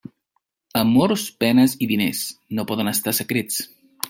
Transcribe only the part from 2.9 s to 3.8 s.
estar secrets.